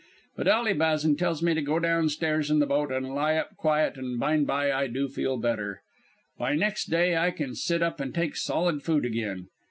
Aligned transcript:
"But 0.35 0.47
Ally 0.47 0.73
Bazan 0.73 1.15
tells 1.17 1.43
me 1.43 1.53
to 1.53 1.61
go 1.61 1.77
downstairs 1.77 2.49
in 2.49 2.57
the 2.57 2.65
boat 2.65 2.91
an' 2.91 3.03
lie 3.09 3.35
up 3.35 3.55
quiet, 3.55 3.99
an' 3.99 4.17
byne 4.17 4.45
by 4.45 4.71
I 4.71 4.87
do 4.87 5.07
feel 5.07 5.37
better. 5.37 5.83
By 6.39 6.55
next 6.55 6.85
day 6.85 7.15
I 7.15 7.29
kin 7.29 7.53
sit 7.53 7.83
up 7.83 7.99
and 7.99 8.11
take 8.11 8.35
solid 8.35 8.81
food 8.81 9.05
again. 9.05 9.49